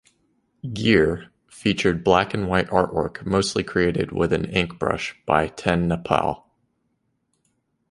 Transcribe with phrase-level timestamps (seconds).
[0.73, 6.43] "Gear" featured black-and-white artwork mostly created with an ink brush by TenNapel.